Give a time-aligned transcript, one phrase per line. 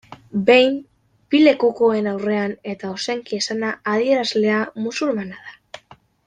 [0.45, 0.77] Behin
[1.33, 5.93] bi lekukoen aurrean eta ozenki esana, adierazlea musulmana da.